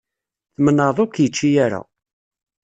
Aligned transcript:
Tmenεeḍ 0.55 0.97
ur 1.03 1.09
k-yečči 1.09 1.49
ara. 1.65 1.81